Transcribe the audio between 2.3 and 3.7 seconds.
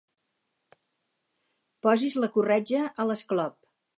corretja a l'esclop.